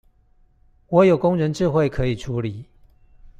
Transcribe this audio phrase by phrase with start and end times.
[0.87, 2.65] 我有工人智慧可以處理